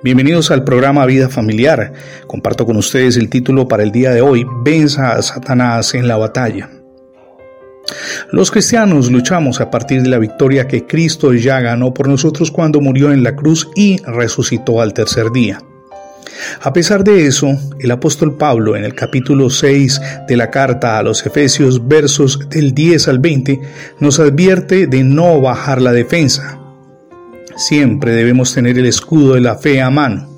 [0.00, 1.92] Bienvenidos al programa Vida Familiar.
[2.26, 6.16] Comparto con ustedes el título para el día de hoy, Venza a Satanás en la
[6.16, 6.70] batalla.
[8.32, 12.80] Los cristianos luchamos a partir de la victoria que Cristo ya ganó por nosotros cuando
[12.80, 15.62] murió en la cruz y resucitó al tercer día.
[16.62, 21.02] A pesar de eso, el apóstol Pablo en el capítulo 6 de la carta a
[21.02, 23.60] los Efesios versos del 10 al 20
[24.00, 26.61] nos advierte de no bajar la defensa.
[27.62, 30.28] Siempre debemos tener el escudo de la fe a mano.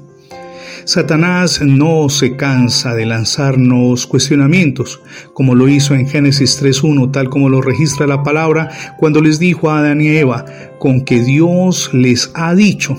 [0.84, 5.00] Satanás no se cansa de lanzarnos cuestionamientos,
[5.32, 8.68] como lo hizo en Génesis 3.1, tal como lo registra la palabra
[8.98, 10.44] cuando les dijo a Adán y Eva,
[10.78, 12.94] con que Dios les ha dicho,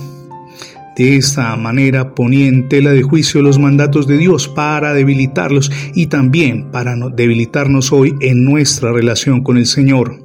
[0.98, 6.08] de esta manera ponía en tela de juicio los mandatos de Dios para debilitarlos y
[6.08, 10.25] también para debilitarnos hoy en nuestra relación con el Señor.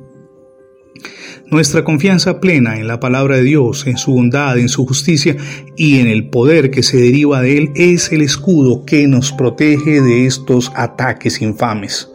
[1.51, 5.37] Nuestra confianza plena en la palabra de Dios, en su bondad, en su justicia
[5.77, 10.01] y en el poder que se deriva de él es el escudo que nos protege
[10.01, 12.09] de estos ataques infames.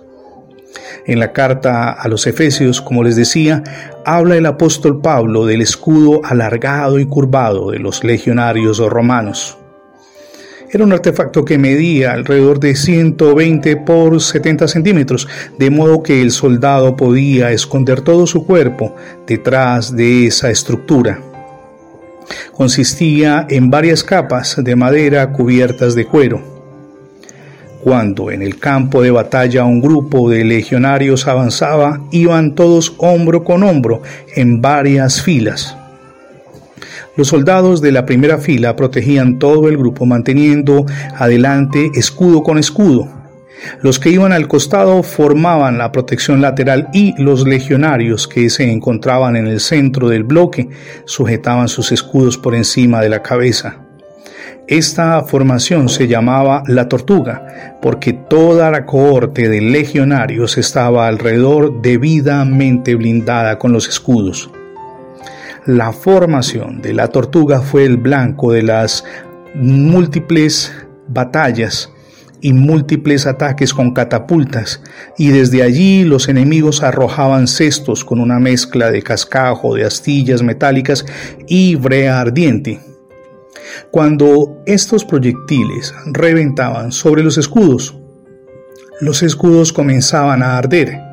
[1.06, 3.62] En la carta a los Efesios, como les decía,
[4.06, 9.58] habla el apóstol Pablo del escudo alargado y curvado de los legionarios romanos.
[10.72, 15.28] Era un artefacto que medía alrededor de 120 por 70 centímetros,
[15.58, 18.96] de modo que el soldado podía esconder todo su cuerpo
[19.28, 21.20] detrás de esa estructura.
[22.54, 26.56] Consistía en varias capas de madera cubiertas de cuero
[27.86, 33.62] cuando en el campo de batalla un grupo de legionarios avanzaba, iban todos hombro con
[33.62, 34.02] hombro
[34.36, 35.78] en varias filas.
[37.16, 40.86] Los soldados de la primera fila protegían todo el grupo manteniendo
[41.18, 43.08] adelante escudo con escudo.
[43.82, 49.36] Los que iban al costado formaban la protección lateral y los legionarios que se encontraban
[49.38, 50.70] en el centro del bloque
[51.06, 53.78] sujetaban sus escudos por encima de la cabeza.
[54.68, 62.96] Esta formación se llamaba la tortuga, porque toda la cohorte de legionarios estaba alrededor debidamente
[62.96, 64.50] blindada con los escudos.
[65.66, 69.04] La formación de la tortuga fue el blanco de las
[69.56, 70.74] múltiples
[71.08, 71.92] batallas
[72.42, 74.82] y múltiples ataques con catapultas,
[75.18, 81.06] y desde allí los enemigos arrojaban cestos con una mezcla de cascajo, de astillas metálicas
[81.48, 82.80] y brea ardiente
[83.92, 87.98] cuando estos proyectiles reventaban sobre los escudos,
[89.02, 91.05] los escudos comenzaban a arder.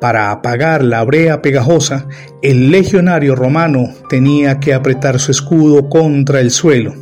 [0.00, 2.06] Para apagar la brea pegajosa,
[2.40, 6.94] el legionario romano tenía que apretar su escudo contra el suelo.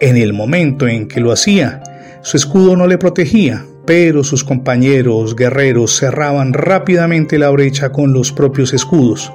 [0.00, 1.80] En el momento en que lo hacía,
[2.22, 8.32] su escudo no le protegía, pero sus compañeros guerreros cerraban rápidamente la brecha con los
[8.32, 9.32] propios escudos.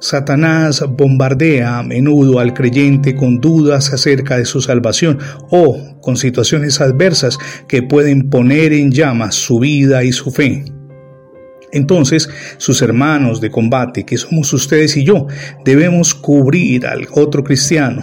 [0.00, 5.18] Satanás bombardea a menudo al creyente con dudas acerca de su salvación
[5.50, 7.38] o con situaciones adversas
[7.68, 10.64] que pueden poner en llamas su vida y su fe.
[11.72, 15.26] Entonces, sus hermanos de combate, que somos ustedes y yo,
[15.64, 18.02] debemos cubrir al otro cristiano.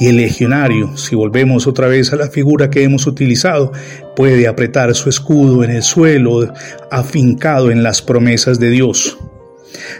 [0.00, 3.72] Y el legionario, si volvemos otra vez a la figura que hemos utilizado,
[4.14, 6.52] puede apretar su escudo en el suelo,
[6.90, 9.18] afincado en las promesas de Dios.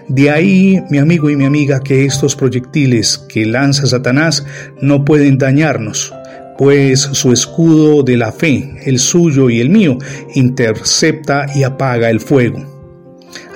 [0.06, 4.44] De ahí, mi amigo y mi amiga, que estos proyectiles que lanza Satanás
[4.80, 6.14] no pueden dañarnos,
[6.56, 9.98] pues su escudo de la fe, el suyo y el mío,
[10.34, 12.77] intercepta y apaga el fuego.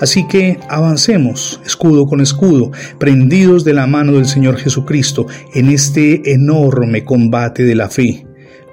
[0.03, 6.33] Así que avancemos, escudo con escudo, prendidos de la mano del Señor Jesucristo, en este
[6.33, 8.27] enorme combate de la fe,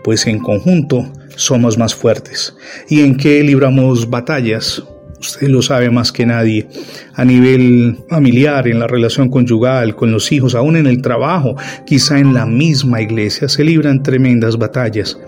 [0.03, 2.56] pues en conjunto somos más fuertes.
[2.90, 4.84] ¿Y en qué libramos batallas?
[5.19, 6.67] usted lo sabe más que nadie,
[7.13, 12.17] a nivel familiar, en la relación conyugal, con los hijos, aún en el trabajo, quizá
[12.17, 15.19] en la misma iglesia, se libran tremendas batallas.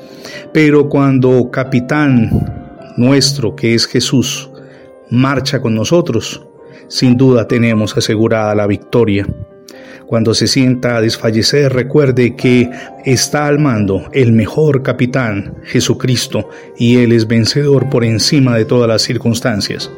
[0.51, 2.31] Pero cuando capitán
[2.97, 4.50] nuestro, que es Jesús,
[5.12, 6.42] marcha con nosotros,
[6.88, 9.28] sin duda tenemos asegurada la victoria.
[10.08, 12.69] Cuando se sienta a desfallecer, recuerde que
[13.06, 18.90] está al mando el mejor capitán, Jesucristo, y Él es vencedor por encima de todas
[18.90, 19.90] las circunstancias.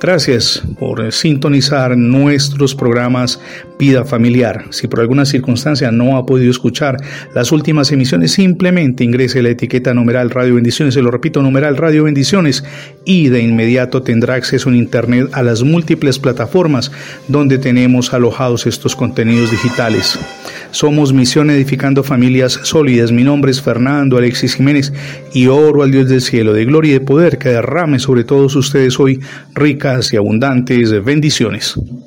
[0.00, 3.40] Gracias por sintonizar nuestros programas
[3.78, 4.66] Vida Familiar.
[4.70, 6.96] Si por alguna circunstancia no ha podido escuchar
[7.34, 12.04] las últimas emisiones, simplemente ingrese la etiqueta numeral Radio Bendiciones, se lo repito, numeral Radio
[12.04, 12.64] Bendiciones,
[13.04, 16.92] y de inmediato tendrá acceso en Internet a las múltiples plataformas
[17.28, 20.18] donde tenemos alojados estos contenidos digitales.
[20.70, 23.12] Somos Misión Edificando Familias Sólidas.
[23.12, 24.92] Mi nombre es Fernando Alexis Jiménez
[25.32, 28.56] y oro al Dios del cielo de gloria y de poder que derrame sobre todos
[28.56, 29.20] ustedes hoy
[29.54, 31.78] ricas y abundantes bendiciones.